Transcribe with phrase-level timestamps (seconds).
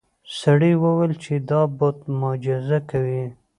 [0.41, 3.23] سړي وویل چې دا بت معجزه کوي.